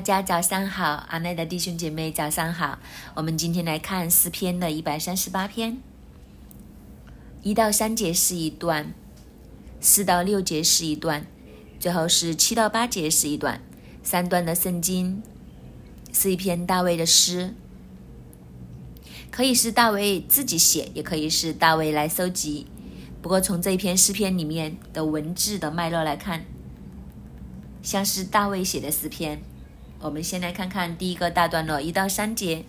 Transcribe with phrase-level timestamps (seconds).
[0.00, 2.78] 大家早上好，阿奈的弟兄姐妹早上好。
[3.14, 5.76] 我们今天来看诗篇的一百三十八篇，
[7.42, 8.94] 一到三节是一段，
[9.78, 11.26] 四到六节是一段，
[11.78, 13.60] 最后是七到八节是一段。
[14.02, 15.22] 三段的圣经
[16.14, 17.52] 是一篇大卫的诗，
[19.30, 22.66] 可以是大卫自己写，也可以是大卫来收集。
[23.20, 26.46] 不过从这一篇诗篇里面的文字的脉络来看，
[27.82, 29.42] 像是大卫写的诗篇。
[30.02, 32.64] 我们先来看看第一个大段落，一到三节。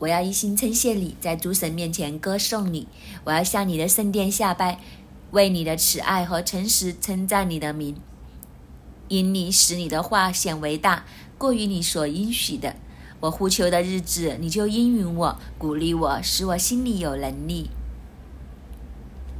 [0.00, 2.88] 我要一心称谢你，在诸神面前歌颂你。
[3.22, 4.80] 我要向你的圣殿下拜，
[5.30, 7.94] 为你的慈爱和诚实称赞你的名。
[9.06, 11.04] 因你使你的话显为大，
[11.38, 12.74] 过于你所应许的。
[13.20, 17.70] 我呼求的日子，你就应允我，鼓励我，使我心里有能力。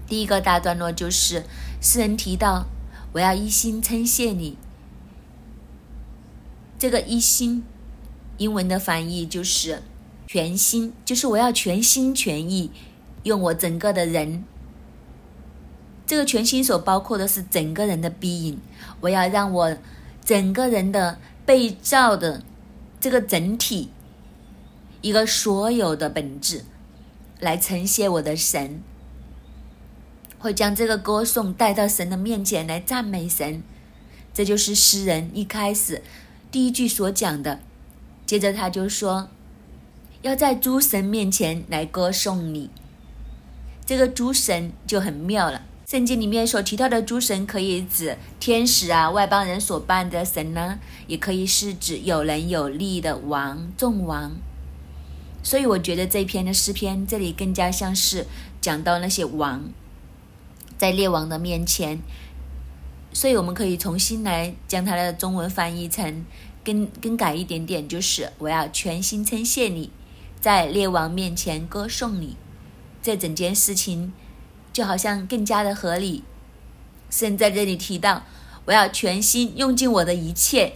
[0.07, 1.43] 第一个大段落就是
[1.81, 2.67] 诗人提到，
[3.15, 4.57] 我要一心称谢你。
[6.83, 7.63] 这个一心，
[8.39, 9.85] 英文的翻译就是
[10.27, 12.73] 全心，就是我要全心全意
[13.23, 14.43] 用我整个的人。
[16.05, 18.59] 这个全心所包括的是整个人的逼引
[19.01, 19.77] 我要让我
[20.25, 22.43] 整个人的被造的
[22.99, 23.91] 这个整体，
[25.03, 26.65] 一个所有的本质，
[27.39, 28.83] 来呈现我的神，
[30.41, 33.63] 会将这个歌颂带到神的面前来赞美神。
[34.35, 36.03] 这就是诗人一开始。
[36.53, 37.61] 第一句所讲的，
[38.27, 39.31] 接着他就说，
[40.21, 42.69] 要在诸神面前来歌颂你。
[43.87, 45.63] 这个诸神就很妙了。
[45.87, 54.33] 圣经里面所提到的诸神，可以指天使啊、外邦人所拜的神呢，也可以是指有人有力的王、众王。
[55.43, 58.27] 所以我觉得这篇的诗篇，这里更加像是
[58.61, 59.71] 讲到那些王，
[60.77, 61.99] 在列王的面前。
[63.13, 66.25] 所以我们可以重新来将它的中文翻译成
[66.65, 69.91] 更更改一点点，就是我要全心称谢你，
[70.41, 72.37] 在列王面前歌颂你，
[73.03, 74.13] 这整件事情
[74.73, 76.25] 就好像更加的合理。
[77.11, 78.25] 神在这里提到，
[78.65, 80.75] 我要全心用尽我的一切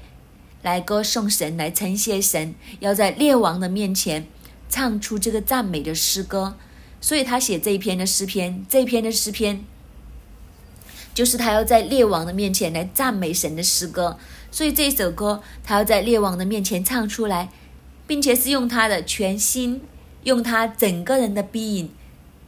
[0.62, 4.26] 来歌颂神，来称谢神，要在列王的面前
[4.68, 6.56] 唱出这个赞美的诗歌。
[7.00, 9.64] 所以他写这一篇的诗篇，这一篇的诗篇。
[11.16, 14.18] 就是他要在列王的面前来赞美神的诗歌，
[14.50, 17.48] 所以这首歌他要在列王的面前唱出来，
[18.06, 19.80] 并且是用他的全心，
[20.24, 21.88] 用他整个人的 being，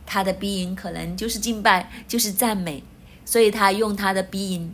[0.04, 2.82] 他的 being 可能就是敬拜，就是赞美，
[3.24, 4.68] 所以他用他的 being，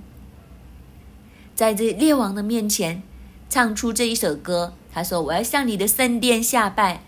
[1.54, 3.00] 在这列王的面前
[3.48, 4.74] 唱出这一首歌。
[4.92, 7.02] 他说：“我要向你的圣殿下拜。”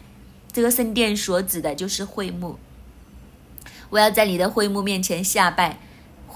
[0.53, 2.59] 这个圣殿所指的就是会幕。
[3.91, 5.81] 我要在你的会幕面前下拜。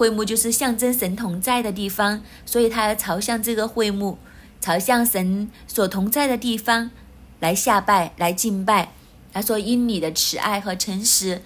[0.00, 4.16] 会幕就是象征神同在的地方，所以他要朝向这个会幕，
[4.59, 6.91] 朝向神所同在的地方
[7.38, 8.93] 来下拜、来敬拜。
[9.31, 11.43] 他说：“因你的慈爱和诚实，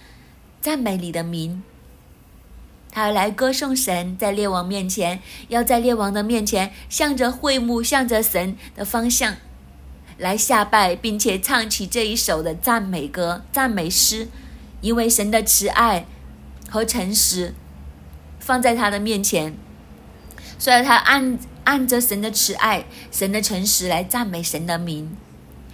[0.61, 1.63] 赞美你的名。”
[2.93, 9.35] 他要来歌颂神，在列王面前，要在列王的面前，向着会幕、向着神的方向
[10.17, 14.29] 来下拜，并且唱起这一首的赞美歌、赞美诗，
[14.79, 16.05] 因为神的慈爱
[16.69, 17.53] 和诚实。
[18.45, 19.55] 放在他的面前，
[20.59, 25.17] 所以他按按着神的慈爱、神的诚实来赞美神的名，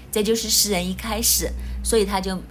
[0.09, 1.51] 这就是诗人一开始，
[1.83, 2.41] 所以他就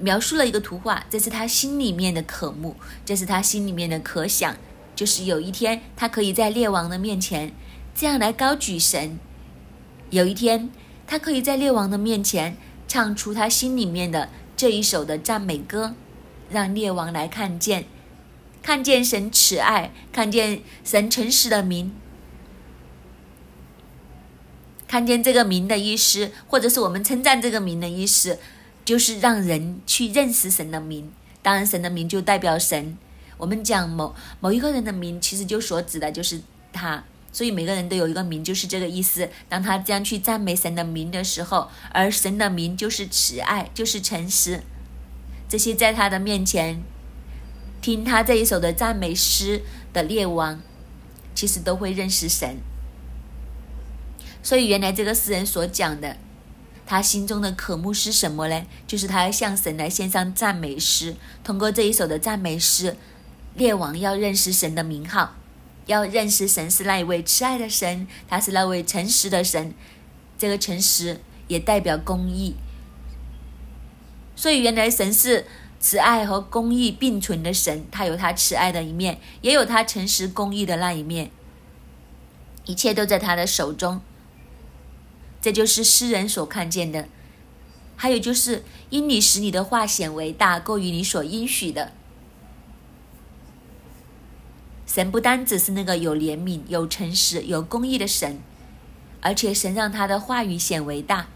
[0.00, 4.56] 描述了一个图画，这是他心里面的渴慕，这是他心里面的可想，
[4.94, 7.52] 就是有一天他可以在列王的面前
[7.94, 9.18] 这样来高举神，
[10.08, 10.70] 有一天
[11.06, 12.56] 他可以在列王的面前
[12.88, 15.94] 唱出他心里面的这一首的赞美歌，
[16.48, 17.84] 让列王来看见。
[18.66, 21.94] 看见神慈爱，看见神诚实的名，
[24.88, 28.40] 看见这个名的意思，或者是我们称赞这个名的意思，
[28.84, 31.12] 就是让人去认识神的名。
[31.42, 32.98] 当然，神的名就代表神。
[33.36, 36.40] 我们讲某某一个人的名，其实就所指的就是
[36.72, 37.04] 他。
[37.30, 39.30] 所以每个人都有一个名，就是这个意思。
[39.48, 44.64] 当他这样去赞美神的名的时候，而神的名就是慈爱，就是诚实，
[45.48, 46.82] 这些在他的面前。
[47.86, 49.62] 听他这一首的赞美诗
[49.92, 50.60] 的列王，
[51.36, 52.56] 其实都会认识神。
[54.42, 56.16] 所以原来这个诗人所讲的，
[56.84, 58.64] 他心中的渴慕是什么呢？
[58.88, 61.14] 就是他要向神来献上赞美诗。
[61.44, 62.96] 通过这一首的赞美诗，
[63.54, 65.36] 列王要认识神的名号，
[65.86, 69.72] 要认识神是那一位慈爱的神，他是那位诚实的神。
[70.36, 72.56] 这个诚实也代表公义。
[74.34, 75.46] 所以原来神是。
[75.86, 81.30] 慈爱和公义并存的神，他有他慈爱的一面，也有他诚实公义的那一面。
[82.64, 84.00] 一切都在他的手中。
[85.40, 87.06] 这就是诗人所看见的。
[87.94, 91.92] 还有就是，因你使你的话显为大，过于你所应许的。
[94.88, 98.40] 神不单只是那个有怜悯、有诚实、有公义的神，
[99.20, 101.28] 而且神让他的话语显为大，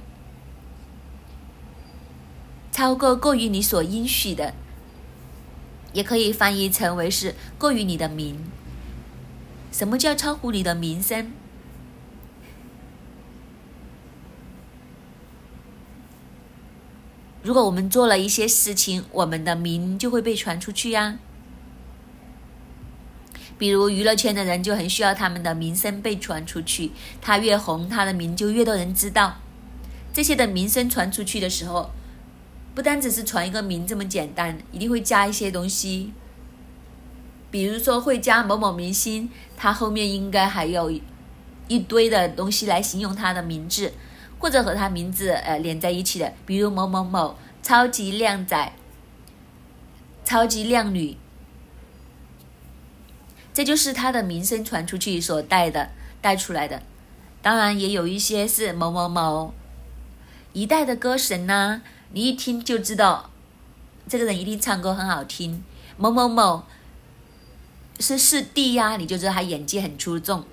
[2.80, 4.54] 超过过于你所应许的，
[5.92, 8.42] 也可以翻译成为是过于你的名。
[9.70, 11.30] 什么叫超乎你的名声？
[17.42, 21.18] 如果我们做了一些事情，我们的名就会被传出去呀。
[23.58, 29.36] 比如娱乐圈的人就很需要他们的名声被传出去，他越红，他的名就越多人知道。
[30.14, 31.90] 这些的名声传出去的时候，
[32.74, 36.12] 不单只是传一个名这么简单，一定会加一些东西。
[37.50, 40.92] 比如说会加某某明星，他后面应该还有
[41.68, 43.92] 一堆的东西来形容他的名字。
[44.42, 48.72] 或者和他名字呃连在一起的，比如某某某超级靓仔、
[50.24, 51.18] 超级靓女，
[53.52, 55.90] 这就是他的名声传出去所带的
[56.22, 56.82] 带出来的。
[57.42, 59.52] 当然也有一些是某某某
[60.54, 63.30] 一代的歌神呐，你一听就知道
[64.08, 65.62] 这个人一定唱歌很好听。
[65.96, 66.64] 某某某
[67.98, 70.44] 是四弟呀，你就知道他演技很出众，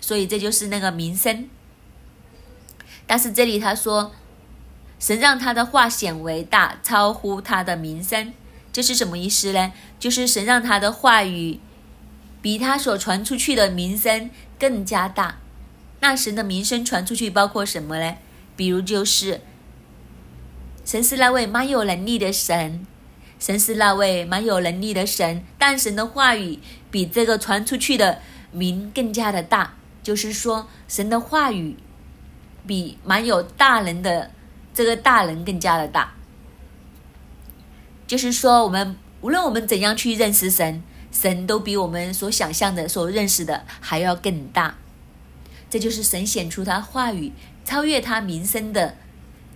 [0.00, 1.48] 所以这就是那个名声。
[3.06, 4.12] 但是这里他说，
[4.98, 8.32] 神让他的话显为大，超乎他的名声，
[8.72, 9.72] 这是什么意思呢？
[9.98, 11.60] 就是神让他的话语
[12.40, 15.38] 比他所传出去的名声更加大。
[16.00, 18.16] 那神的名声传出去包括什么呢？
[18.56, 19.40] 比如就是
[20.84, 22.86] 神是那位蛮有能力的神，
[23.38, 26.58] 神是那位蛮有能力的神，但神的话语
[26.90, 28.20] 比这个传出去的
[28.52, 31.76] 名更加的大，就是说神的话语。
[32.66, 34.30] 比蛮有大能的
[34.72, 36.14] 这个大能更加的大，
[38.06, 40.82] 就是说，我们无论我们怎样去认识神，
[41.12, 44.78] 神都比我们所想象的、所认识的还要更大。
[45.68, 47.32] 这就是神显出他话语
[47.66, 48.96] 超越他名声的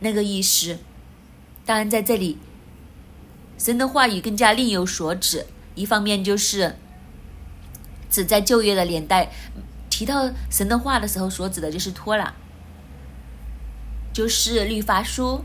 [0.01, 0.79] 那个意思。
[1.69, 2.39] 当然，在这里，
[3.59, 5.45] 神的话语更加另有所指。
[5.75, 6.77] 一方面就是
[8.09, 9.31] 指在旧约的年代
[9.91, 12.35] 提到神的话的时候，所指的就是托拉。
[14.15, 15.45] 就是律法书，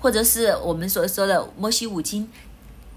[0.00, 2.28] 或者是我们所说的摩西五经，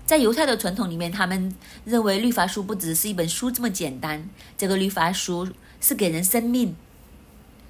[0.07, 1.53] 在犹太的传统里面，他们
[1.85, 4.27] 认为律法书不只是一本书这么简单，
[4.57, 5.47] 这个律法书
[5.79, 6.75] 是给人生命，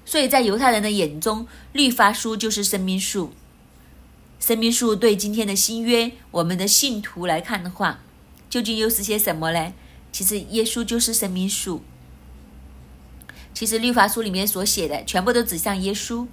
[0.06, 3.34] 所以在犹太人的眼中，律法书就是生命树。
[4.38, 8.00] 生命树对今天的新约，我们的信徒来看的话，
[8.48, 9.72] 究竟又是些什么呢？
[10.12, 11.82] 其实耶稣就是生命树。
[13.52, 16.26] 其实律法书里面所写的，全部都指向耶稣。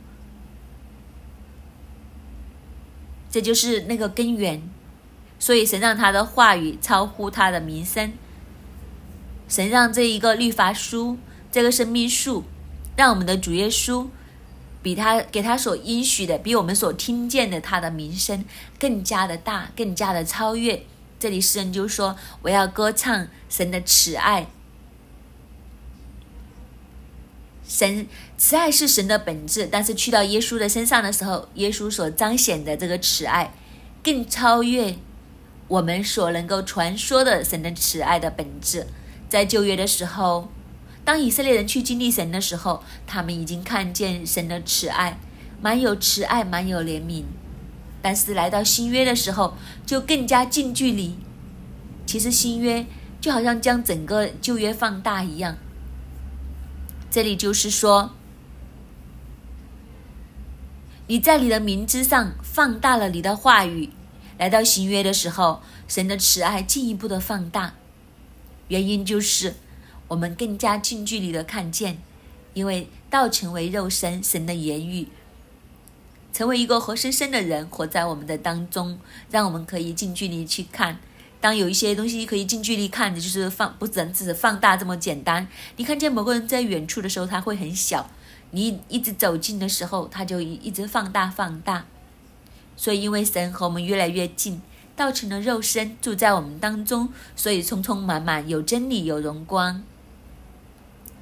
[3.32, 4.62] 这就是那个根源，
[5.40, 8.14] 所以神让他的话语超乎他的名声。
[9.48, 11.18] 神让这一个律法书，
[11.52, 12.44] 这个生命树，
[12.96, 14.08] 让我们的主耶稣
[14.84, 18.46] 比他给他所应许的，比我们所听见的他的名声
[18.78, 20.84] 更加的大，更加的超越。
[21.18, 24.48] 这里诗人就说：“我要歌唱神的慈爱。”
[27.66, 28.06] 神
[28.38, 33.54] 慈爱是神的本质，但是去到耶稣的身上的时候，耶稣所彰显的这个慈爱，
[34.04, 34.96] 更超越
[35.70, 38.86] 我们所能够传说的神的慈爱的本质。
[39.30, 40.50] 在旧约的时候，
[41.06, 45.20] 当以色列人去经历神的时候，他们已经看见神的慈爱，
[45.62, 47.24] 蛮有慈爱，蛮有怜悯。
[48.02, 49.56] 但是来到新约的时候，
[49.86, 51.18] 就更加近距离。
[52.06, 52.86] 其实新约
[53.22, 55.58] 就好像将整个旧约放大一样。
[57.10, 58.12] 这里就是说，
[61.08, 63.90] 你在你的名字上放大了你的话语，
[64.38, 67.74] 来到新约的时候，神的慈爱进一步的放大。
[68.70, 69.56] 原因就是
[70.14, 71.98] 我们更加近距离的看见，
[72.54, 75.08] 因为道成为肉身，神的言语
[76.32, 79.00] 成为一个活生生的人，活在我们的当中，
[79.32, 81.00] 让我们可以近距离去看。
[81.42, 85.48] 当有一些东西可以近距离看的，就是放不只只是放大这么简单。
[85.78, 88.06] 你看见某个人在远处的时候，他会很小；
[88.52, 91.86] 你一直走近的时候，他就一直放大放大。
[92.78, 94.62] 所以，因为神和我们越来越近，
[94.96, 99.82] 道成了肉身，住在我们当中，所以充充满满有真理有荣光。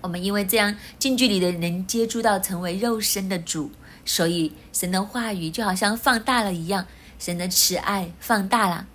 [0.01, 3.71] 我们因为这样近距离的能接触到成为肉身的主，
[4.03, 6.87] 所以神的话语就好像放大了一样，
[7.19, 8.87] 神的慈爱放大了。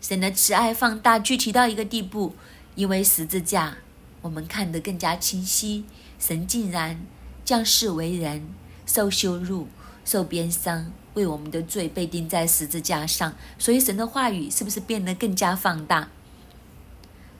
[0.00, 2.34] 神的慈爱放大，具体到一个地步，
[2.74, 3.78] 因为十字架，
[4.20, 5.84] 我们看得更加清晰。
[6.18, 7.00] 神竟然
[7.44, 8.48] 降世为人，
[8.86, 9.68] 受羞辱、
[10.04, 13.34] 受鞭伤，为我们的罪被钉在十字架上。
[13.58, 16.08] 所以神的话语是不是变得更加放大，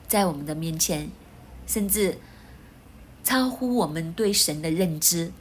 [0.07, 1.09] 在我们的面前，
[1.67, 2.17] 甚至
[3.25, 5.33] 超乎我们对神的认知？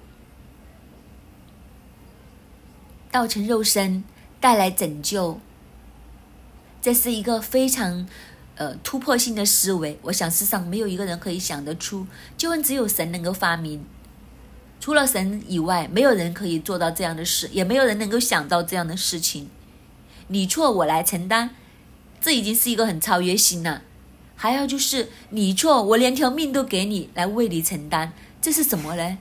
[3.12, 4.02] 道成肉身，
[4.40, 5.38] 带来拯救，
[6.82, 8.08] 这是一个非常。
[8.56, 13.84] 呃，突破性的思维，我想世上没有一个人可以想得出，就问只有神能够发明，
[14.78, 19.50] 除了神以外，没有人可以做到这样的事，也没有人能够想到这样的事情。
[20.28, 21.50] 你错我来承担，
[22.20, 23.82] 这已经是一个很超越性了。
[24.36, 28.12] 还要就是你错，我连条命都给你来为你承担，
[28.42, 29.18] 这是什么呢？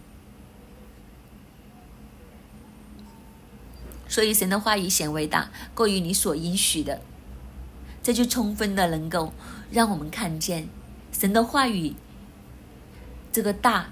[4.08, 7.02] 所以神的话语显伟大，过于你所应许的。
[8.04, 9.34] 这就充分的能够
[9.72, 10.68] 让我们看见
[11.18, 11.96] 神的话语，
[13.32, 13.92] 这个大，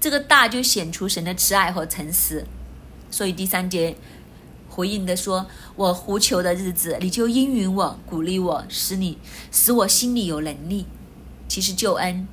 [0.00, 2.44] 这个大就显出神的慈爱和诚实。
[3.10, 3.96] 所以第三节
[4.74, 9.18] 回应的说：“我呼求的日子，你就应允我，鼓励我，使你
[9.52, 10.86] 使我心里有能力。”
[11.46, 12.26] 其实救恩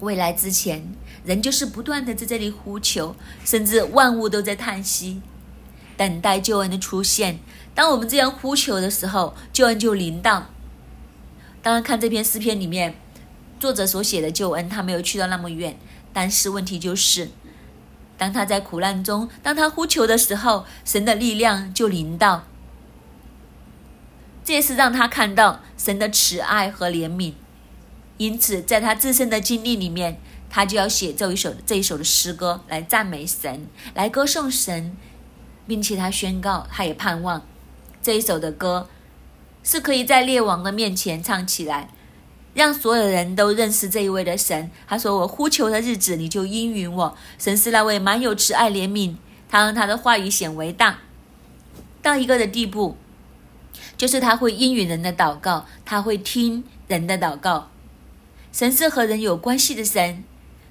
[0.00, 0.90] 未来之前，
[1.24, 3.14] 人就是不断的在这里呼求，
[3.44, 5.20] 甚至万物都在叹息，
[5.98, 7.40] 等待救恩的出现。
[7.74, 10.46] 当我们这样呼求的时候，救恩就临到。
[11.60, 12.94] 当然，看这篇诗篇里面，
[13.60, 15.78] 作者所写的救恩，他没有去到那么远。
[16.14, 17.28] 但是问题就是，
[18.18, 22.44] 当他在苦难中，当他呼求的时候，神的力量就临到。
[24.44, 27.34] 这是让他看到神的慈爱和怜悯。
[28.16, 30.20] 因此，在他自身的经历里面，
[30.50, 34.96] 他就要写这一首这一首的诗歌来赞美神，来歌颂神，
[35.66, 37.46] 并且他宣告，他也盼望。
[38.02, 38.88] 这一首的歌
[39.62, 41.90] 是可以在列王的面前唱起来，
[42.58, 44.68] 让所有人都认识这一位的神。
[44.88, 47.16] 他说：“我呼求的日子，你就应允我。
[47.38, 49.14] 神是那位满有慈爱怜悯，
[49.48, 50.98] 他让他的话语显为大，
[52.02, 52.96] 到一个的地步，
[53.96, 57.70] 就是他会应允人的祷告，他会听人的祷告。
[58.50, 60.24] 神是和人有关系的神，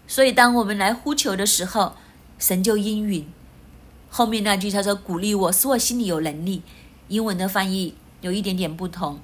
[0.06, 1.96] 所以当我们来呼求的时候，
[2.38, 3.26] 神就应允。
[4.10, 6.62] 后面那句他说：鼓励我，使我心里有能力。”
[7.08, 9.22] 英文的翻译有一点点不同。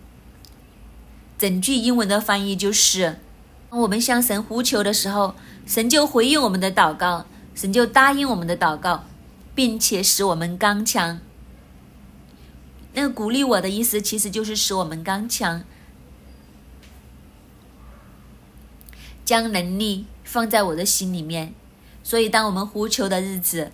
[1.44, 3.20] 整句英文的翻译就是：
[3.70, 5.36] 我们向神呼求的时候，
[5.66, 9.04] 神就回应我们的祷告，神就答应我们的祷告，
[9.54, 11.20] 并且使我们刚强。
[12.94, 15.66] 那鼓励我的意思，其实就是使我们刚强，
[19.26, 21.54] 将能力放在我的心里面。
[22.04, 23.74] 所以，当我们呼求的日子，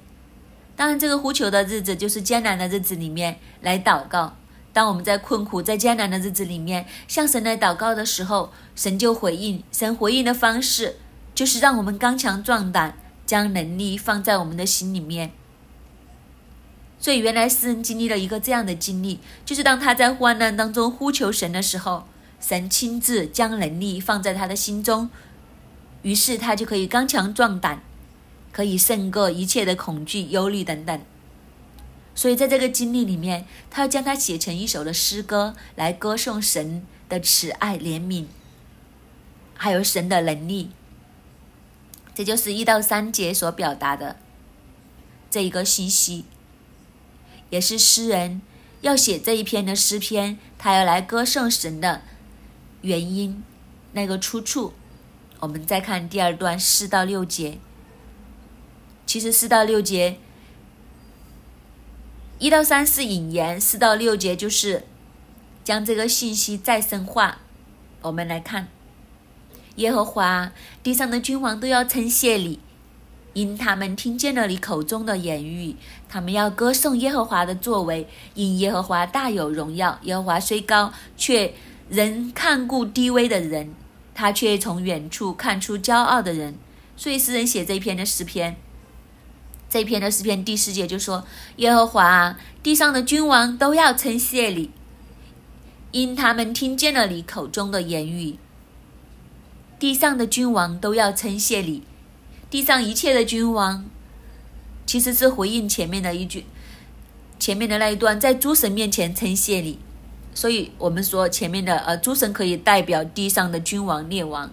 [0.76, 4.39] 当然，这个呼求的日子就是艰难的日子里面来祷告。
[4.72, 9.64] 当我们在困苦、在艰难的日子里面向神来祷告的时候，神就回应。
[9.72, 10.98] 神回应的方式
[11.34, 15.32] 就是让我们刚强壮胆，将能力放在我们的心里面。
[17.00, 22.06] 所以，原来诗人经历了一个这样的经历，就是当他在患难当中呼求神的时候，
[22.40, 25.10] 神亲自将能力放在他的心中，
[26.02, 27.82] 于是他就可以刚强壮胆。
[28.52, 31.00] 可以胜过一切的恐惧、忧虑等等。
[32.20, 38.26] 所以，在这个经历里面，他要将它写成一首的诗歌，来歌颂神的慈爱、怜悯，
[39.56, 40.72] 还有神的能力。
[42.14, 44.18] 这就是一到三节所表达的
[45.32, 46.26] 这一个信息，
[47.52, 48.42] 也是诗人
[48.82, 52.02] 要写这一篇的诗篇，他要来歌颂神的
[52.82, 53.42] 原因，
[53.94, 54.74] 那个出处。
[55.40, 57.60] 我们再看第二段四到六节。
[59.06, 60.18] 其实四到六节，
[62.40, 64.86] 一到三是引言，四到六节就是
[65.62, 67.40] 将这个信息再深化。
[68.02, 68.70] 我们来看，
[69.76, 72.58] 耶和华地上的君王都要称谢你，
[73.34, 75.76] 因他们听见了你口中的言语，
[76.08, 80.00] 他们要歌颂耶和华的作为，因耶和华大有荣耀。
[80.04, 81.54] 耶和华虽高，却
[81.90, 83.74] 仍看顾低微的人，
[84.16, 86.56] 他却从远处看出骄傲的人。
[86.96, 88.56] 所以诗人写这一篇的诗篇。
[89.70, 91.24] 这篇的诗篇第四节就说
[91.58, 94.72] ：“耶和华，地上的君王都要称谢你，
[95.92, 98.38] 因他们听见了你口中的言语。
[99.78, 101.84] 地上的君王都要称谢你，
[102.50, 103.86] 地上一切的君王，
[104.88, 106.46] 其实是回应前面的一句，
[107.38, 109.78] 前面的那一段，在诸神面前称谢你。
[110.34, 114.52] 所以我们说前面的呃，诸神可以代表地上的君王、列王。”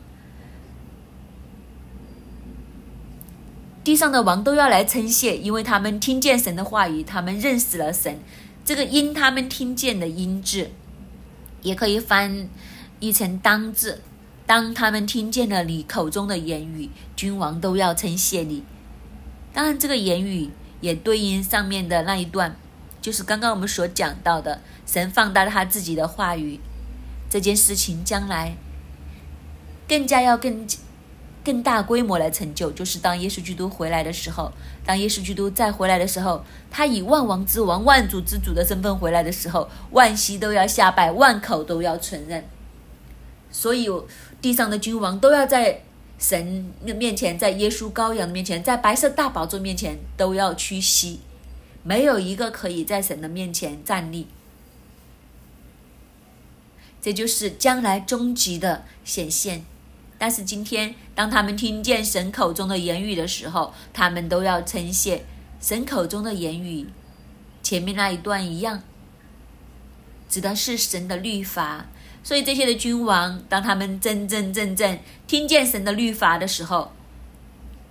[3.86, 8.18] 地上的王都要来称谢，因为他们听见神的话语，他们认识了神。
[8.64, 10.72] 这个因他们听见的因字，
[11.62, 12.48] 也可以翻
[12.98, 14.02] 译成当字。
[14.44, 18.64] 当他们听见了你口中的言语，君王都要称谢你。
[19.52, 20.50] 当然，这个言语
[20.80, 22.56] 也对应上面的那一段，
[23.00, 26.58] 就是刚刚我们所讲到的，神放大他自己的话语，
[27.30, 28.56] 这件事情将来
[29.86, 30.66] 更加要更
[31.46, 34.50] 更大规模来成就，就是当耶稣基督回来的时候，
[34.84, 42.42] 当耶稣基督再回来的时候，他以万王之王、万主之主的身份回来的时候，万膝都要下拜，万口都要承认，
[43.52, 43.88] 所以
[44.42, 45.82] 地上的君王都要在。
[46.18, 51.20] 神的面前，在耶稣羔羊的面前，在白色大宝座面前，都要屈膝，
[51.82, 54.26] 没有一个可以在神的面前站立。
[57.02, 59.66] 这就是将来终极的显现。
[60.18, 65.25] 但是今天，当他们听见神口中的言语的时候，他们都要称谢
[65.61, 66.87] 神口中的言语。
[67.62, 68.82] 前面那一段一样，
[70.28, 71.87] 指的是神的律法。
[72.23, 76.92] 所以这些的君王，当他们真真正正听见神的律法的时候，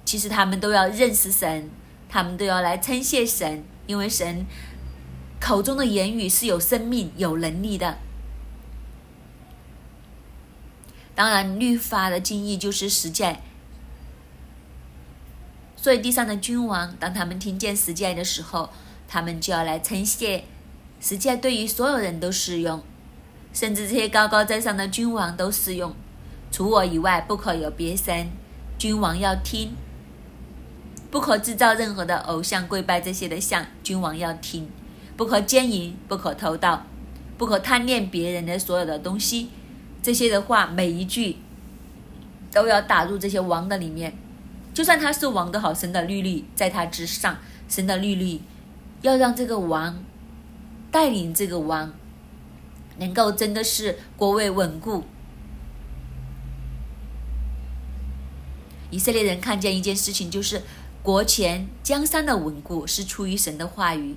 [0.04, 1.70] 其实他们都要认识神，
[2.10, 4.46] 他们都要来称谢神，因为神
[5.40, 8.00] 口中的言语是有生命、有能力的。
[11.16, 13.42] 当然，律法的经义就是实践。
[15.78, 18.70] 所以地上的君王，当他们听见实践的时候，
[19.08, 20.44] 他们就要来称谢。
[21.00, 22.84] 实践对于所有人都适用。
[23.54, 25.96] 甚至这些高高在上的君王都适用，
[26.52, 28.28] 除我以外不可有别神。
[28.78, 29.74] 君王要听，
[31.10, 33.66] 不可制造任何的偶像跪拜这些的像。
[33.82, 34.70] 君王要听，
[35.16, 36.86] 不可奸淫，不可偷盗，
[37.38, 39.52] 不可贪恋别人的所有的东西。
[40.06, 41.38] 这些的话，每一句
[42.52, 44.16] 都要打入这些王的里面。
[44.72, 48.40] 就算他是王的好，神的律律在他之上，神的律律
[49.02, 50.04] 要让这个王
[50.92, 51.92] 带领这个王。
[53.00, 55.06] 能够真的是国位稳固，
[58.92, 60.62] 以色列人看见一件事情，就是
[61.02, 64.16] 国前江山的稳固是出于神的话语。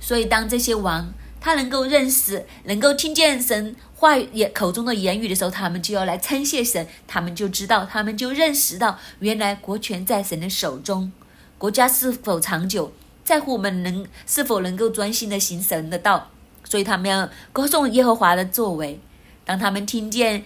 [0.00, 11.12] 所以，当这些王他能够认识、能够听见神话语口中的言语的时候，他们就要来称谢神，他们就知道，他们就认识到，原来国权在神的手中，
[11.56, 16.30] 国家是否长久，在乎我们能是否能够专心的行神的道。
[16.64, 18.98] 所以他们要歌颂耶和华的作为。
[19.44, 20.42] 当他们听见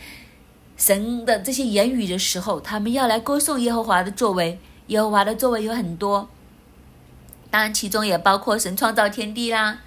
[0.77, 4.59] 神的这些言语的时候，他们要来歌颂耶和华的作为。
[4.88, 6.29] 耶和华的作为有很多，
[7.51, 9.79] 当然其中也包括神创造天地啦。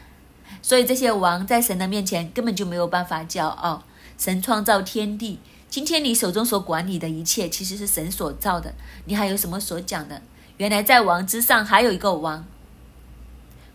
[0.62, 3.83] 所以这些王在神的面前根本就没有办法骄傲。
[4.17, 8.73] 神创造天地，今天你手中所管理的一切其实是神所造的。
[9.05, 10.21] 你还有什么所讲的？
[10.57, 12.45] 原来在王之上还有一个王。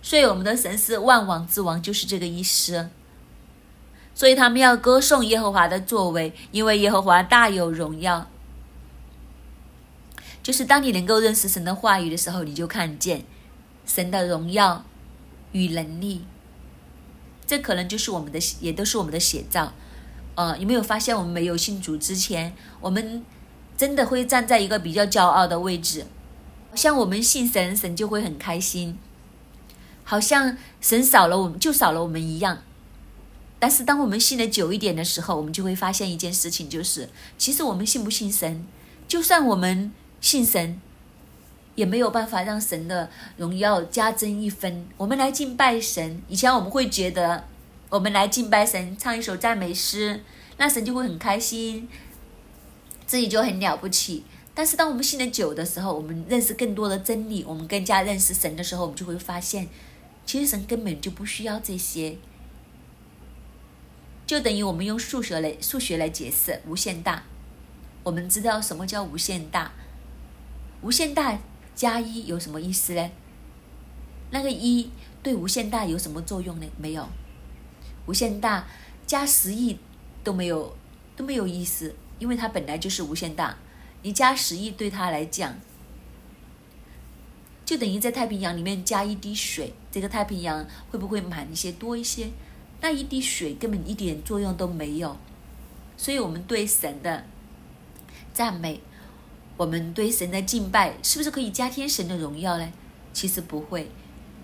[0.02, 2.90] 所以我们的神是万王之王，就是这个意思。
[4.14, 8.26] 所以他们要歌颂耶和华的作为，因为耶和华大有荣耀。
[10.42, 13.24] 就是当你能够认识神的话语的时候，你就看见
[13.86, 14.84] 神的荣耀
[15.52, 16.26] 与能力。
[17.46, 19.72] 这可能就是我们的，也都是我们的写照。
[20.34, 23.24] 呃，有没有发现，我们没有信主之前，我们
[23.76, 26.06] 真的会站在一个比较骄傲的位置，
[26.74, 28.98] 像我们信神，神就会很开心。
[30.02, 32.58] 好像神少了我们就少了我们一样，
[33.58, 38.66] 但是当我们信的久一点的时候，我们就会发现一件事情，就是其实我们信不信神，
[39.08, 40.80] 就算我们信神，
[41.74, 44.86] 也没有办法让神的荣耀加增一分。
[44.96, 47.44] 我们来敬拜神，以前我们会觉得，
[47.88, 50.20] 我们来敬拜神，唱一首赞美诗，
[50.56, 51.88] 那神就会很开心，
[53.06, 54.24] 自己就很了不起。
[54.54, 59.68] 但是当我们信的久的时候，我们认识更多的真理，我们更加认识神的时候，我们就会发现。
[60.26, 62.16] 其实神根本就不需要这些，
[64.26, 67.24] 就等于我们用数学来数学来解释无限大。
[68.04, 69.72] 我们知道什么叫无限大？
[70.80, 71.38] 无限大
[71.74, 73.10] 加一有什么意思呢？
[74.30, 74.90] 那个一
[75.22, 76.66] 对无限大有什么作用呢？
[76.78, 77.08] 没有。
[78.06, 78.66] 无限大
[79.06, 79.78] 加十亿
[80.22, 80.76] 都没有
[81.16, 83.56] 都没有意思，因为它本来就是无限大。
[84.02, 85.54] 你加十亿对它来讲。
[87.64, 92.28] 就等于在太平洋里面加一滴水，这个太平洋会不会满一些多一些？
[92.82, 95.16] 那一滴水根本一点作用都没有。
[95.96, 97.24] 所以，我们对神的
[98.34, 98.82] 赞美，
[99.56, 102.72] 我们对神的敬拜，是不是可以加添神的荣耀呢？
[103.12, 103.90] 其实不会。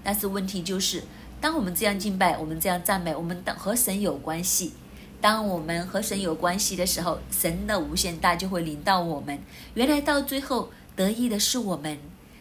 [0.02, 1.02] 但是问题就是，
[1.40, 4.72] 当我们这样敬拜，我们这样赞美，我们和神有关系。
[5.20, 9.38] 当我们和神有关系的时候，神的无限大就会临到我们。
[9.74, 11.98] 原来到最后得意的是我们。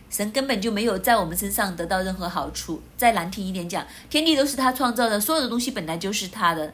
[0.09, 2.81] 神根本就没有在我们身上得到任何好处。
[2.97, 6.73] 再难听一点讲，天地都是他创造的，所有的东西本来就是他的，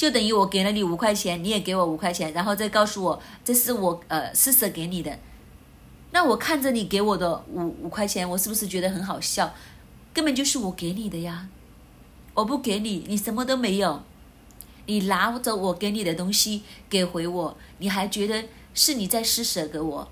[0.00, 5.18] 就等于我给了你五块钱，你也给我五块钱，然后再告诉我这是我呃施舍给你的，
[6.12, 9.52] 那我看着你给我的五五块钱，我是不是觉得很好笑？
[10.14, 11.48] 根本就是我给你的呀！
[12.32, 14.02] 我不给你，你什么都没有。
[14.86, 20.08] 你拿着我给你的东西给回我，你还觉得是你在施舍给我？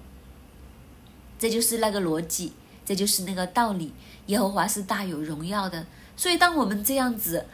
[1.38, 2.52] 这就是那个逻辑，
[2.84, 3.94] 这就是那个道理。
[4.26, 7.46] 耶和华是大有荣耀的，所以当我们这样子，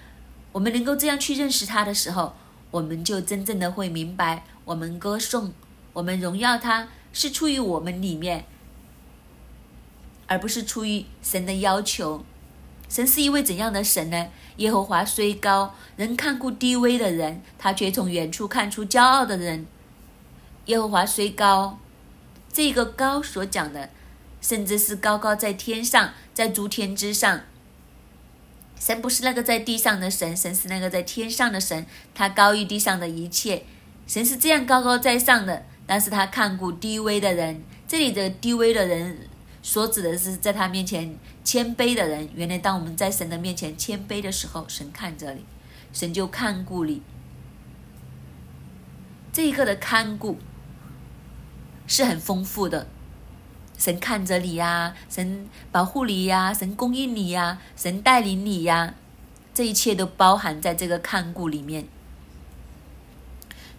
[0.54, 2.36] 我们能够这样去认识他的时候，
[2.70, 5.52] 我们就真正的会明白，我们歌颂，
[5.92, 8.44] 我们荣耀他，是出于我们里面，
[10.28, 12.24] 而不是出于神的要求。
[12.88, 14.28] 神是一位怎样的神呢？
[14.58, 19.66] 耶和华虽高，能看顾低微的人，他却从远处看出骄傲的人。
[20.66, 21.80] 耶和华虽高，
[22.52, 23.90] 这个高所讲的，
[24.40, 27.40] 甚至是高高在天上，在诸天之上。
[28.78, 33.64] 神不是那个在地上的神，神是那个在天上的神，他高于地上的一切。
[34.06, 37.62] 神是这样高高在上的，但是他看顾低微的人。
[37.86, 39.28] 这里的低微的人。
[39.66, 42.28] 所指的是在他面前谦卑的人。
[42.34, 45.42] 原来，当我们在神的面前谦卑的时候，神看着你，
[45.90, 47.00] 神就看顾你。
[49.32, 50.38] 这一刻的看顾
[51.86, 52.86] 是很丰富的，
[53.76, 58.94] 神看着你呀，神保护你呀，神供应你呀，神带领你呀，
[59.52, 61.86] 这一切都包含在这个看顾里面。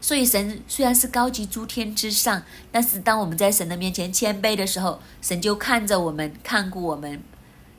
[0.01, 7.23] 所以，神虽然是高级诸天之上，但是当我们在神的面前谦卑的时候，神就看着我们，看顾我们，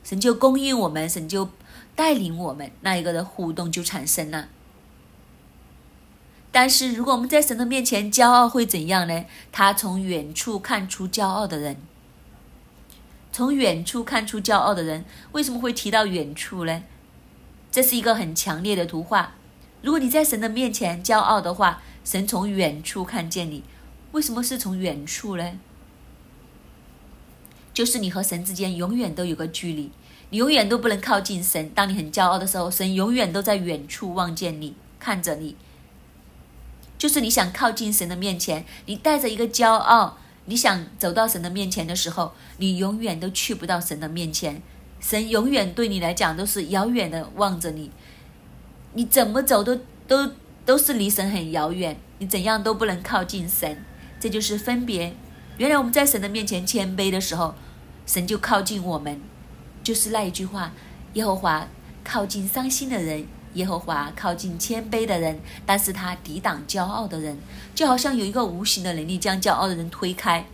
[0.03, 1.49] 神就供应我们，神就
[1.95, 4.49] 带领我们，那一个的互动就产生了。
[6.51, 9.25] 但是，如果我们在神的面前骄傲，会怎样呢？
[9.53, 11.77] 他从远处看出骄傲的人，
[13.37, 16.81] 从远处看出骄傲的人，为什么会提到远处呢？
[17.69, 19.35] 这是一个很强烈的图画。
[19.83, 23.63] 如果你在神的面前骄傲的话，神从远处看见你，
[24.13, 25.59] 为什么是从远处呢？
[27.75, 29.91] 就是你和神之间永远都有个距离，
[30.31, 31.69] 你永远都不能靠近神。
[31.69, 35.55] 当你很骄傲的时候，神永远都在远处望见你，看着你。
[36.97, 44.61] 就是你想靠近神的面前，你带着一个骄傲，你想走到神的面前的时候，你永远都去不到神的面前。
[44.99, 47.91] 神永远对你来讲都是遥远的望着你，
[48.93, 50.31] 你怎么走都都。
[50.67, 53.85] 都是离神很遥远，你怎样都不能靠近神，
[54.19, 55.15] 这就是分别。
[55.55, 57.55] 原来我们在神的面前谦卑的时候，
[58.05, 59.21] 神就靠近我们，
[59.81, 60.73] 就是那一句话：
[61.13, 61.69] 耶和华
[62.03, 67.37] 靠近伤心的人，耶和华靠近谦卑的人，但是他抵挡骄傲的人，
[67.73, 70.45] 就好像有一个无形的能力将骄傲的人推开。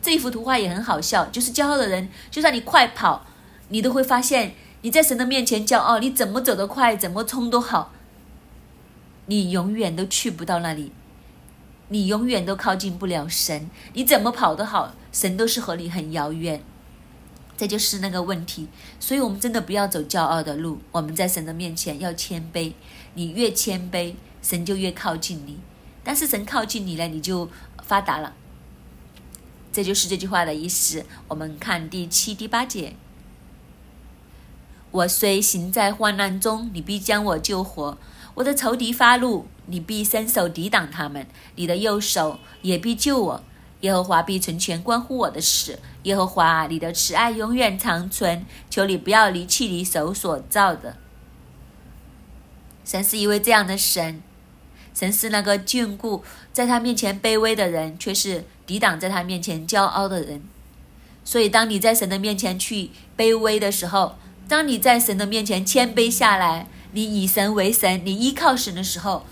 [0.00, 3.26] 这一幅图画也很好笑，就是骄傲的人，就算你快跑，
[3.68, 7.92] 你都会发现你在神的面前骄傲，你怎么走得快，怎么冲都好。
[9.26, 10.92] 你永远都去不到那里，
[11.88, 13.70] 你永远都靠近不了神。
[13.94, 16.62] 你怎么跑得好，神都是和你很遥远。
[17.56, 18.68] 这就是那个问题。
[18.98, 20.80] 所以，我们真的不要走骄傲的路。
[20.92, 22.72] 我们在神的面前要谦卑。
[23.14, 25.58] 你越谦卑，神就越靠近你。
[26.02, 27.48] 但是，神靠近你了，你就
[27.82, 28.34] 发达了。
[29.72, 31.04] 这就是这句话的意思。
[31.28, 32.94] 我们看第七、第八节：
[34.90, 37.98] 我虽行在患难中，你必将我救活。
[38.34, 43.44] 我的仇敌发怒，你必伸手抵挡他们；你的右手也必救我。
[43.84, 45.78] 耶和华必成全关乎我的事。
[46.04, 50.96] 耶和华，你的慈爱永远长存，求你不要离弃你手所造的。
[52.84, 54.22] 神是一位这样的神，
[54.94, 60.42] 神是那个眷顾在他面前卑微的人，却是抵挡在他面前骄傲的人。
[61.22, 64.16] 所以，当你在神的面前去卑微的时候，
[64.48, 66.66] 当你在神的面前谦卑下来。
[66.96, 69.26] 你以神为神，你依靠神的时候，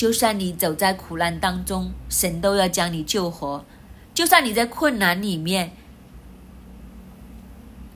[0.00, 3.66] 就算你走在苦难当中，神都要将你救活；
[4.14, 5.72] 就算你在困难里面，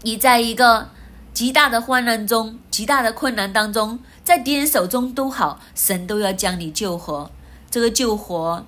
[0.03, 0.91] 你在一个
[1.33, 7.31] 极大的患难中、极大的困难当中，在敌人手中都好，神都要将你救活。
[7.71, 8.67] 这个救活，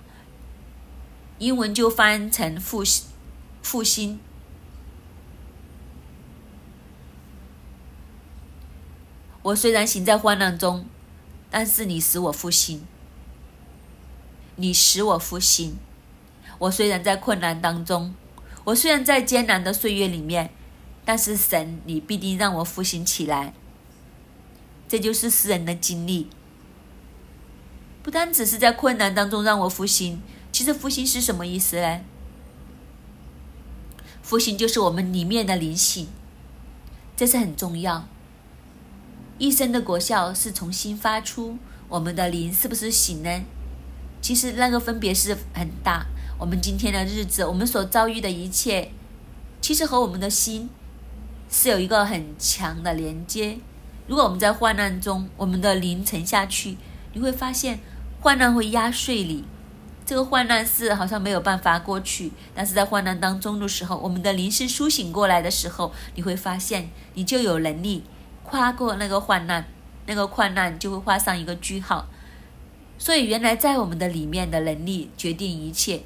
[1.37, 3.05] 英文就翻成复兴
[3.61, 4.19] 复兴。
[9.43, 10.87] 我虽然行在患难中，
[11.51, 12.87] 但是你使我复兴。
[14.57, 15.77] 你使我复兴。
[16.59, 18.15] 我虽然在困难当中，
[18.65, 20.51] 我虽然在艰难的岁月里面，
[21.05, 23.53] 但是神，你必定让我复兴起来。
[24.89, 26.29] 这就是诗人的经历。
[28.03, 32.01] 不单只是在困难当中让我复兴，其实复兴是什么意思呢？
[34.23, 36.09] 复兴就是我们里面的灵性，
[37.17, 38.09] 这是很重要。
[39.39, 43.45] 一生的果效是从心发出，我们的灵是不是醒呢？
[44.21, 46.07] 其实那个分别是很大。
[46.39, 48.91] 我们今天的日子，我们所遭遇的一切，
[49.61, 50.69] 其实和我们的心
[51.51, 53.59] 是有一个很强的连接。
[54.07, 56.77] 如果我们在患难中，我们的灵沉下去，
[57.13, 57.81] 你会发现
[58.21, 59.45] 患难会压碎你。
[60.05, 68.05] 这个患难是好像没有办法过去，但是在患难当中的时候，我们的灵是苏醒过来的时候，你会发现你就有能力
[68.45, 69.67] 跨过那个患难，
[70.07, 72.07] 那个患难就会画上一个句号。
[72.99, 76.03] 所以，原来在我们的里面的能力决定一切。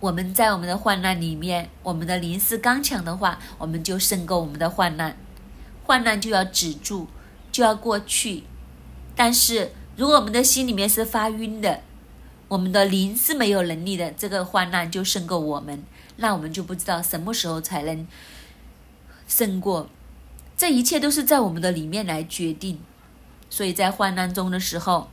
[0.00, 5.16] 我们在我们的患难里面，我们的灵是刚强的话，我们就胜过我们的患难，
[5.84, 7.08] 患难就要止住，
[7.50, 8.44] 就要过去。
[9.14, 11.80] 但是如果我们的心里面是发晕的，
[12.48, 15.82] 我们的灵是没有能力的，这个患难就胜过我们，
[16.16, 18.06] 那我们就不知道什么时候才能
[19.26, 19.88] 胜过。
[20.56, 22.80] 这一切都是在我们的里面来决定，
[23.50, 25.10] 所以在患难中的时候，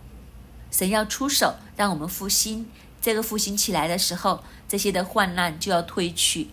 [0.71, 2.65] 神要出手，让我们复兴。
[3.01, 6.47] 这个复兴起来的时候，这些的患难就要退去，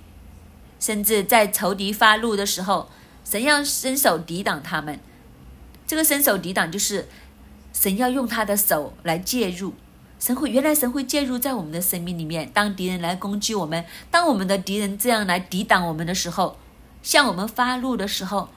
[0.81, 2.90] 甚至在仇敌发怒的时候，
[3.24, 4.98] 神要伸手抵挡他们。
[5.87, 7.09] 这个伸手抵挡，就是
[7.72, 9.74] 神要用他的手来介入。
[10.18, 16.59] 神会原来神会介入在我们的生命里面，当敌人来攻击我们，当我们的敌人这样来抵挡我们的时候，
[17.05, 18.48] 向我们发怒的时候。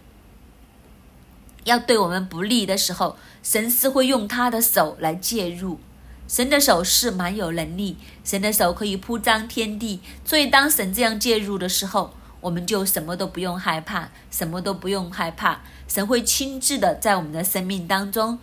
[1.63, 5.79] 要对我们不利的时候，神是会用他的手来介入。
[6.27, 9.99] 神的手是蛮有能力，神的手可以铺张天地。
[10.25, 15.61] 所以当神这样介入的时候，我们就什么都不用害怕，什么都不用害怕。
[15.87, 18.39] 神会亲自的在我们的生命当中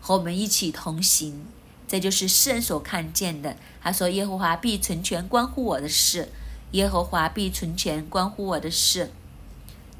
[0.00, 1.44] 和我们一起同行。
[1.86, 3.56] 这就是世人所看见的。
[3.82, 6.28] 他说：“耶和华必成全关乎我的事，
[6.72, 9.10] 耶和华必成全关乎我的事。”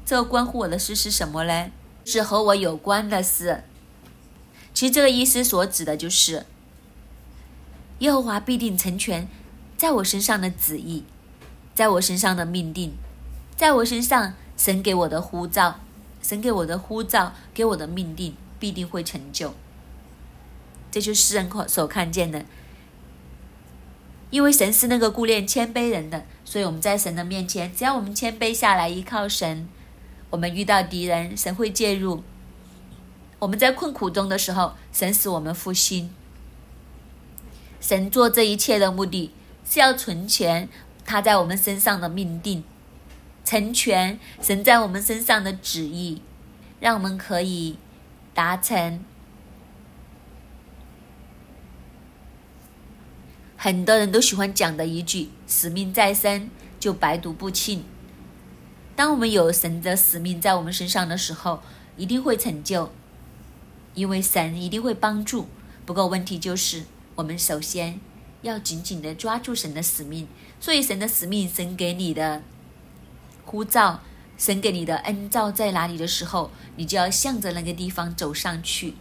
[0.05, 1.71] 这关乎我的事是什么呢？
[2.05, 3.63] 是和我有关的事。
[4.73, 6.45] 其实这个意思所指的就是，
[7.99, 9.27] 耶和华必定成全
[9.77, 11.03] 在我身上的旨意，
[11.75, 12.93] 在我身上的命定，
[13.55, 15.79] 在我身上神给我的呼召，
[16.21, 19.53] 神给我的呼召，给我的命定必定会成就。
[20.89, 22.45] 这就是世人所看见的，
[24.29, 29.67] 因为神是那个顾念谦卑人的，所以我们在神的面前，只要我们谦卑下来，依靠神。
[30.31, 32.23] 我们遇到敌人，神会介入；
[33.37, 36.09] 我们在困苦中的时候，神使我们复兴。
[37.79, 39.31] 神做这一切的目的
[39.67, 40.69] 是要存全
[41.05, 42.63] 他在我们身上的命定，
[43.43, 46.21] 成全神在我们身上的旨意，
[46.79, 47.77] 让我们可以
[48.33, 49.03] 达成。
[53.57, 57.83] 很多人都喜欢讲的一句：“使命在身，就百毒不侵。”
[58.95, 61.61] 当我们有神的使命在我们身上的时候，
[61.97, 62.91] 一定会成就，
[63.93, 65.47] 因为神一定会帮助。
[65.85, 66.83] 不过问题就是，
[67.15, 67.99] 我们首先
[68.41, 70.27] 要紧紧的抓住神的使命。
[70.59, 72.43] 所以神的使命，神给你的
[73.45, 74.01] 呼召，
[74.37, 78.93] 神给你的恩召在哪里的时候，你就要向着那个地方走上去。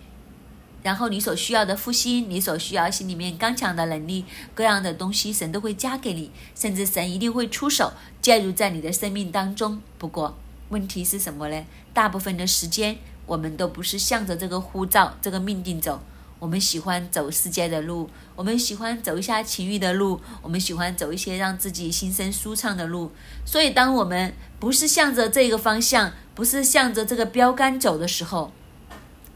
[0.83, 9.81] 然后你所需要的复兴，你所需要心里面刚强的能力，各样的东西，神都会加给你，甚至神一定会出手介入在你的生命当中。
[9.99, 10.39] 不过
[10.71, 11.65] 问题是什么呢？
[11.93, 16.01] 大部分的时间我们都不是向着这个呼召、这个命定走，
[16.39, 23.13] 我们喜欢走世界的路，我们喜欢走一下情欲的路，我们喜欢走一些让自己心生舒畅的路。
[23.45, 28.53] 所以当我们不是向着这个方向，不是向着这个标杆走的时候，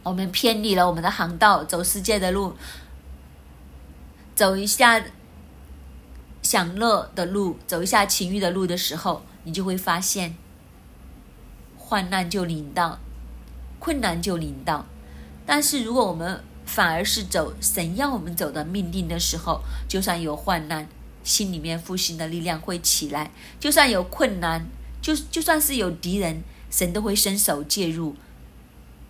[0.05, 2.55] 我们偏离了我们的航道，走世界的路，
[4.35, 5.03] 走一下
[6.43, 10.37] 享乐的路，走一下情欲的路的时候，你就会发现，
[11.79, 13.01] 患难就临到，
[13.79, 14.85] 困难就临到。
[15.47, 20.87] 但是如果我们反而是走神要我们走的命定的时候，就算有患难，
[21.23, 24.67] 心里面复兴的力量会起来；就算有困难，
[25.01, 28.15] 就就算是有敌人，神都会伸手介入。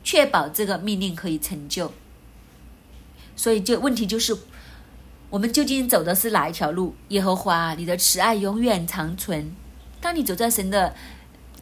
[0.04, 1.90] 确保这个命令可以成就，
[3.34, 4.36] 所以就问题就是，
[5.30, 6.94] 我们究竟走的是哪一条路？
[7.08, 9.56] 耶和华，你的慈爱永远长存。
[10.02, 10.94] 当你走在神的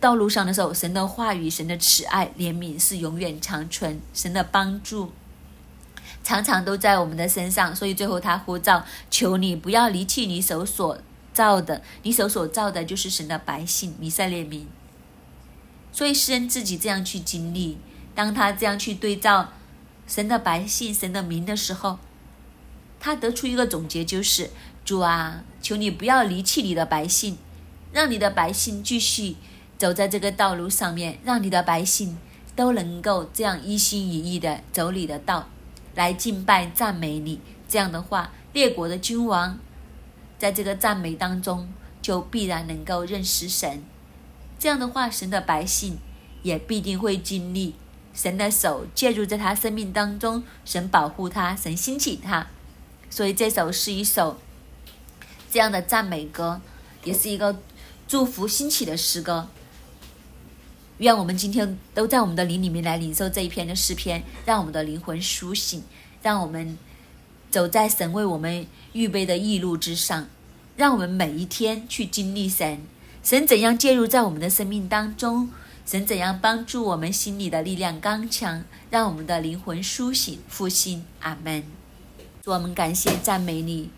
[0.00, 5.12] 道路上的时候，神的话语、神的慈爱、怜悯是永远长存，神的帮助
[6.24, 7.74] 常常都在我们的身上。
[7.74, 10.98] 所以最后他呼召：求你不要离弃你手所
[11.32, 14.66] 造的，你手所造的就是神的百姓，弥赛列民。
[15.92, 17.78] 所以诗人自己这样去经历。
[18.14, 19.52] 当他这样去对照
[20.06, 21.98] 神的百姓、神的名的时候，
[23.00, 24.50] 他得出一个总结，就是
[24.84, 27.38] 主啊，求你不要离弃你的百姓，
[27.92, 29.36] 让你的百姓继续
[29.78, 32.18] 走在这个道路上面，让你的百姓
[32.54, 35.48] 都能够这样一心一意的走你的道，
[35.94, 37.40] 来敬拜赞美你。
[37.68, 39.58] 这样的话，列国的君王
[40.38, 41.72] 在这个赞美当中，
[42.02, 43.82] 就必然能够认识神。
[44.58, 45.98] 这样的话，神的百姓
[46.42, 47.74] 也必定会经历
[48.14, 52.46] 神的手介入在他生命当中，神保护他，神兴起他。
[53.10, 54.38] 所以这首是一首
[55.50, 56.60] 这样的赞美歌，
[57.04, 57.60] 也是一个
[58.08, 59.48] 祝福兴起的诗歌。
[60.98, 65.82] 愿我们今天都在我们的灵里面来领受这一篇的诗篇，让我们的灵魂苏醒，
[66.22, 66.78] 让我们
[67.50, 70.28] 走在神为我们预备的义路之上，
[70.76, 72.80] 让我们每一天去经历神。
[73.22, 75.50] 神怎样介入在我们的生命当中？
[75.84, 81.04] 神怎样帮助我们心里的力量刚强，让我们的灵魂苏醒复兴？
[81.20, 81.64] 阿门。
[82.42, 83.90] 主，我们感谢赞美你。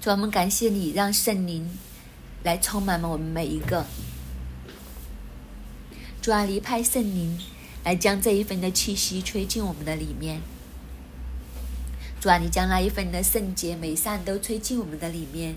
[0.00, 1.78] 主，我们感谢你，让圣灵
[2.42, 3.86] 来充满我们每一个。
[6.20, 7.38] 主啊，离派圣灵
[7.84, 10.40] 来将这一份的气息吹进我们的里面。
[12.20, 15.54] 主啊，你将那一份的圣洁美善都吹进我们的里面。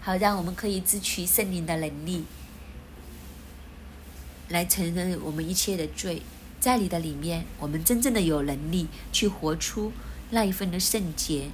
[0.00, 2.24] 好，让我们可以自取圣灵的能力，
[4.50, 6.22] 来承认我们一切的罪，
[6.60, 9.92] 在你的里面，我们真正的有能力去活出
[10.30, 11.50] 那一份的圣洁，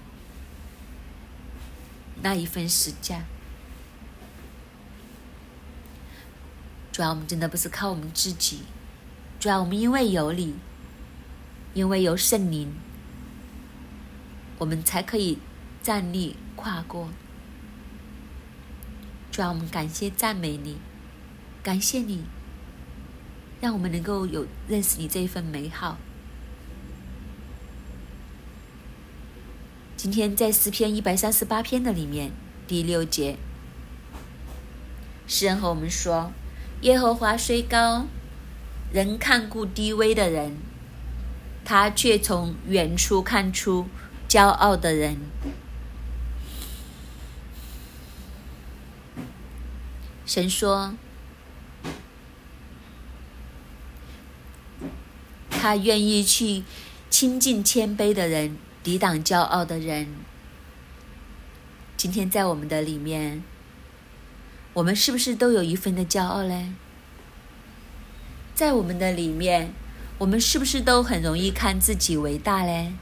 [2.22, 3.24] 那一份实价。
[6.90, 8.62] 主要我们真的不是靠我们自己，
[9.38, 10.54] 主要我们因为有你，
[11.74, 12.72] 因为有圣灵，
[14.56, 15.36] 我们才可以
[15.82, 17.10] 站立跨过。
[19.30, 20.78] 主要我们感谢赞美你，
[21.62, 22.24] 感谢你，
[23.66, 25.98] 让我们能够有认识你这一份美好。
[29.96, 32.30] 今天在诗篇一百三十八篇的里面
[32.68, 33.36] 第六节，
[35.26, 36.30] 诗人和我们说
[36.82, 38.06] ：“耶和华虽高，
[38.92, 40.58] 仍看顾低微的人，
[41.64, 43.88] 他却从远处看出
[44.28, 45.16] 骄傲的人。”
[50.24, 50.94] 神说
[55.66, 56.62] ：“他愿意去
[57.10, 60.06] 亲近谦卑的人，抵挡骄傲的人。
[61.96, 63.42] 今天在我们的里面，
[64.74, 66.68] 我们是不是都有一份的骄傲嘞？
[68.54, 69.74] 在我们的里面，
[70.18, 72.92] 我们是不是都很容易看自己为大嘞？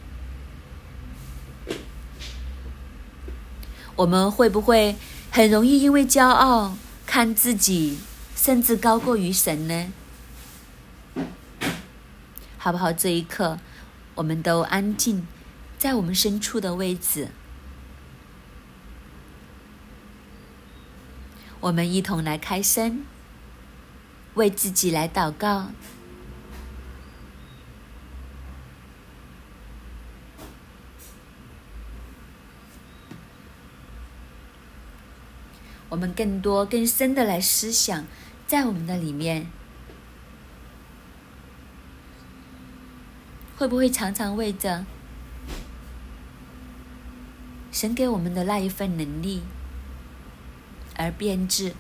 [3.97, 4.97] 我们会不会
[5.31, 7.99] 很容易因为骄傲？”看自己，
[8.35, 9.93] 甚至高过于神呢，
[12.65, 12.91] 好不好？
[12.91, 13.59] 这一刻，
[14.15, 15.29] 我们都安静，
[15.77, 17.29] 在我们深处的位置，
[21.61, 23.05] 我们一同来开声，
[24.33, 25.73] 为自己来祷告。
[35.91, 38.07] 我们更多、更深的来思想，
[38.47, 39.49] 在我们的里面，
[43.57, 44.85] 会不会常常为着
[47.71, 49.43] 神给我们的那一份能力
[50.97, 51.75] 而变质，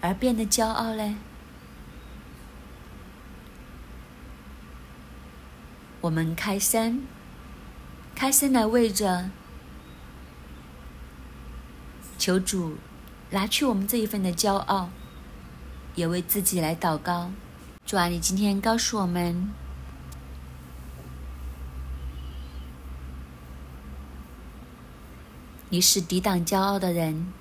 [0.00, 1.16] 而变得骄傲呢？
[6.00, 7.02] 我们开声，
[8.14, 9.30] 开声来为着
[12.16, 12.76] 求主。
[13.30, 14.88] 拿去我们这一份的骄傲，
[15.94, 17.30] 也为自己来祷告。
[17.84, 19.50] 主啊，你今天告诉我们，
[25.70, 27.32] 你是抵挡骄傲的人，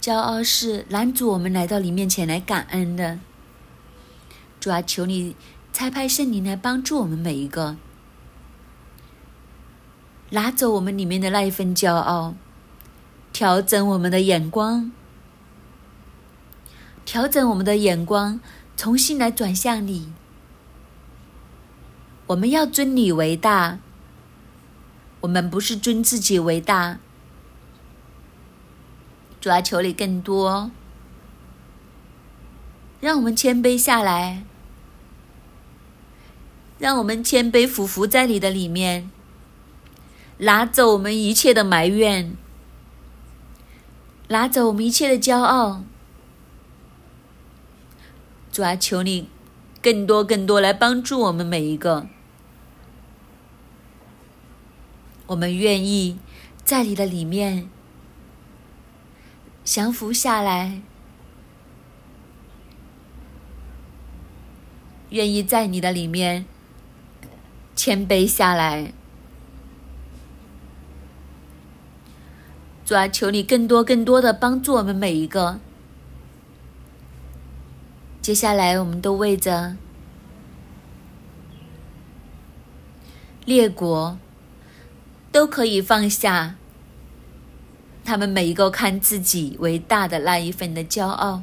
[0.00, 3.18] 骄傲是拦阻我们来到你面前来感恩的。
[4.60, 5.34] 主啊，求你
[5.72, 7.76] 差派圣灵来帮助我们每一个。
[10.30, 12.34] 拿走我们里面的那一份骄傲，
[13.32, 14.90] 调整我们的眼光，
[17.04, 18.40] 调整我们的眼光，
[18.76, 20.12] 重新来转向你。
[22.26, 23.78] 我们要尊你为大，
[25.20, 26.98] 我们不是尊自己为大。
[29.40, 30.70] 主要求你更多，
[33.00, 34.42] 让我们谦卑下来，
[36.78, 39.10] 让我们谦卑俯伏在你的里面。
[40.38, 42.36] 拿走我们一切的埋怨，
[44.28, 45.84] 拿走我们一切的骄傲，
[48.50, 49.28] 主啊，求你
[49.82, 52.06] 更多更多来帮助我们每一个。
[55.26, 56.18] 我们愿意
[56.64, 57.68] 在你的里面
[59.64, 60.82] 降服下来，
[65.10, 66.44] 愿意在你的里面
[67.74, 68.92] 谦卑下来。
[72.84, 75.58] 主啊，求你更多、更多的帮助我们每一个。
[78.20, 79.76] 接下来，我们都为着
[83.46, 84.18] 列国
[85.34, 86.54] 都可以放下
[88.04, 91.42] 他们每一个看自己为大的那一份的骄傲。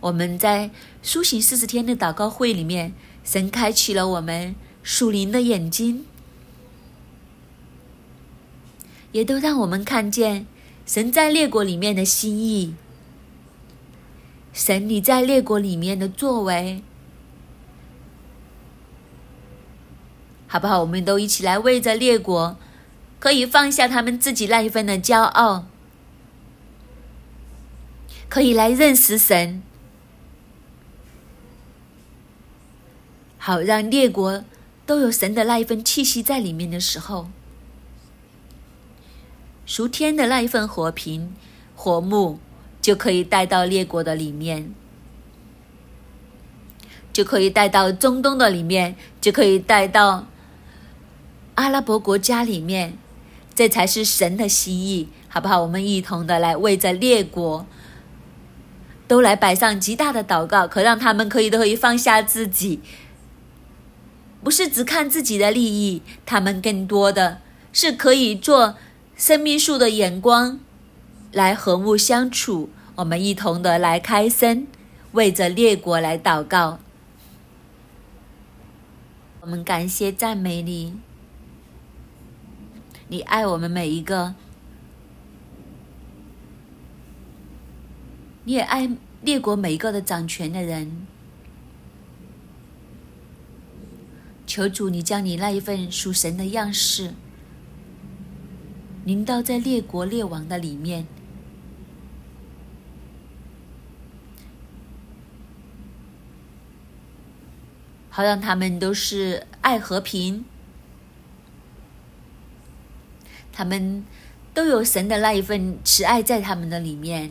[0.00, 0.72] 我们在
[1.04, 2.92] 苏醒四十天的祷告会里面，
[3.22, 6.04] 神开启了我们属灵的眼睛。
[9.12, 10.48] 也都让我们看见
[10.84, 12.74] 神在列国里面的心意，
[14.52, 16.82] 神你在列国里面的作为，
[20.52, 20.80] 好不好？
[20.80, 22.58] 我们都一起来为着列国，
[23.18, 25.64] 可以放下他们自己那一份的骄傲，
[28.28, 29.62] 可以来认识神，
[33.38, 34.44] 好让列国
[34.84, 37.30] 都有神的那一份气息在里面的时候。
[39.64, 41.34] 属天的那一份和平、
[41.74, 42.38] 和睦，
[42.82, 44.74] 就可以带到列国的里面，
[47.10, 50.26] 就可以带到中东的里面，就可以带到
[51.54, 52.98] 阿拉伯国家里面。
[53.54, 55.60] 这才是神的心意，好不好？
[55.60, 57.66] 我们一同的来为着列国，
[59.06, 62.80] 都来摆上极大的祷告，可让他们可以都可以放下自己，
[64.42, 67.42] 不是只看自己的利益，他们更多的
[67.74, 68.76] 是可以做。
[69.14, 70.58] 生命树的眼光，
[71.30, 72.70] 来和睦相处。
[72.96, 74.66] 我们一同的来开声，
[75.12, 76.78] 为着列国来祷告。
[79.42, 80.94] 我们感谢赞美你，
[83.12, 84.34] 你爱我们每一个，
[88.44, 88.88] 你也爱
[89.20, 91.06] 列国每一个的掌权的人。
[94.46, 97.12] 求主，你将你那一份属神的样式。
[99.04, 101.06] 临到在列国列王的里面，
[108.08, 110.46] 好让他们都是爱和平，
[113.52, 114.04] 他们
[114.54, 117.30] 都有神的那一份慈爱在他们的里面。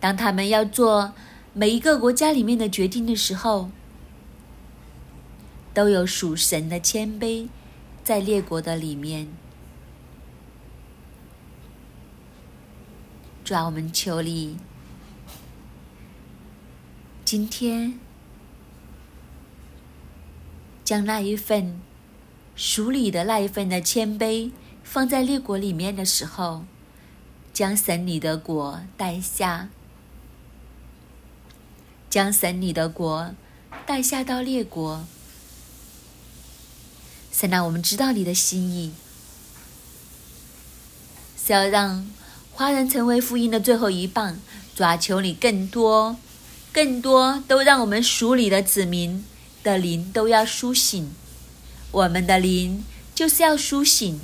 [0.00, 1.12] 当他们要做
[1.52, 3.70] 每一个国家里面的决定的时候，
[5.74, 7.48] 都有属神的谦卑
[8.04, 9.28] 在列国的里面。
[13.44, 14.58] 主啊，我们求你，
[17.24, 17.98] 今天
[20.84, 21.80] 将那一份
[22.54, 24.50] 属你的那一份的谦卑
[24.90, 26.64] 放在列国里面的时候，
[27.52, 29.68] 将神你的国带下，
[32.08, 33.34] 将神你的国
[33.84, 35.04] 带下到列国。
[37.30, 38.94] 神啊，我们知道你的心意
[41.36, 42.10] 是要让。
[42.50, 44.36] 华人成为福音的最后一棒，
[44.74, 46.16] 抓，求你更多、
[46.72, 49.24] 更多，都让我们属你的子民
[49.62, 51.12] 的灵都要苏醒。
[51.92, 52.82] 我们的灵
[53.14, 54.20] 就是要苏醒。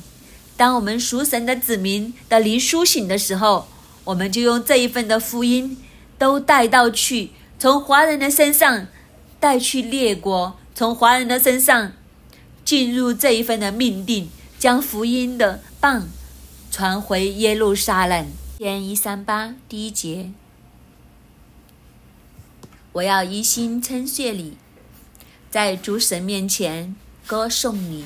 [0.57, 3.67] 当我们属神的子民的灵苏醒的时候，
[4.05, 5.77] 我们就用这一份的福音
[6.17, 8.87] 都带到去，从华人的身上
[9.41, 11.93] 带去列国，从华人的身上
[12.65, 16.09] 进入这一份的命定，将福音的棒。
[16.71, 18.27] 传回耶路撒冷，
[18.59, 20.31] 天一三八第一节。
[22.95, 24.57] 我要一心称谢你，
[25.51, 26.97] 在诸神面前
[27.27, 28.05] 歌颂你。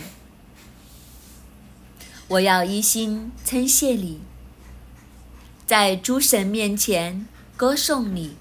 [2.28, 4.20] 我要一心称谢你，
[5.66, 7.26] 在诸神面前
[7.56, 8.36] 歌颂你。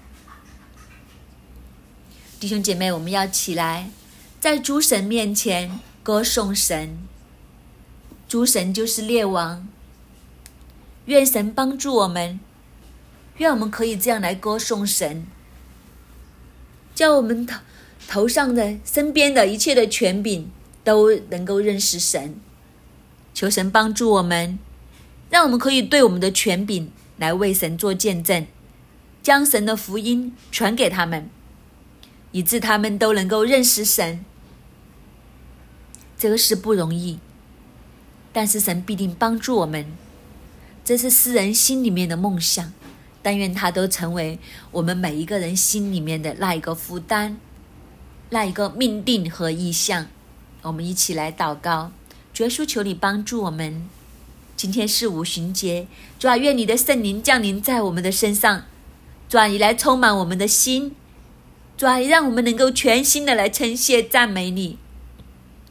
[2.38, 3.88] 弟兄姐妹，我们要起来，
[4.38, 6.98] 在诸神面前歌颂神。
[8.28, 9.66] 诸神就是列王。
[11.06, 12.38] 愿神帮助我们，
[13.38, 15.26] 愿我们可以这样来歌颂神，
[16.94, 17.58] 叫我们头
[18.06, 20.50] 头上的、身边的一切的权柄
[20.84, 22.38] 都能够认识神。
[23.38, 24.58] 求神帮助我们，
[25.30, 28.44] 让我们可以对我们的权柄来为神做见证，
[29.22, 31.30] 将神的福音传给他们，
[32.32, 34.24] 以致他们都能够认识神。
[36.18, 37.20] 这个是不容易，
[38.32, 39.86] 但是神必定帮助我们。
[40.84, 42.72] 这是诗人心里面的梦想，
[43.22, 44.40] 但愿他都成为
[44.72, 47.36] 我们每一个人心里面的那一个负担，
[48.30, 50.08] 那一个命定和意向。
[50.62, 51.92] 我们一起来祷告，
[52.38, 53.82] 主耶稣，求你帮助我们。
[54.56, 55.88] 今天是五旬节，
[56.20, 58.62] 主啊，愿你的圣灵降临在我们的身上，
[59.28, 60.94] 主啊，你来充满我们的心，
[61.76, 64.78] 主啊，让我们能够全心的来称谢赞美你。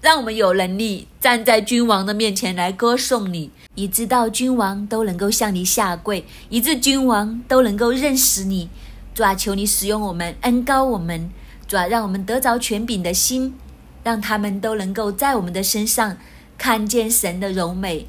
[0.01, 8.67] 让我们有能力站在君王的面前来歌颂你，以致到君王都能够向你下跪，以致君王都能够认识你。
[9.15, 11.29] 主啊，求你使用我们，恩高我们。
[11.65, 13.55] 主啊，让我们得着权柄的心，
[14.03, 16.17] 让他们都能够在我们的身上
[16.57, 18.07] 看见神的柔美，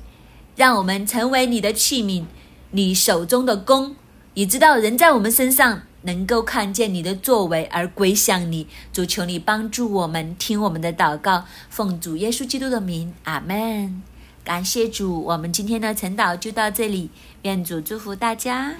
[0.56, 2.24] 让我们成为你的器皿，
[2.70, 3.94] 你手中的弓，
[4.34, 5.82] 你知道人在我们身上。
[6.02, 14.00] 能够看见你的作为而归向你，主求你帮助我们听我们的祷告，奉主耶稣基督的名，阿门。
[14.44, 17.10] 感谢主，我们今天的晨祷就到这里，
[17.42, 18.76] 愿主祝福大家。